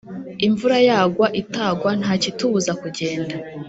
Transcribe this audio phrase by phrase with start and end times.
[0.47, 3.35] Imvura yagwa itagwa ntakitubuza kugenda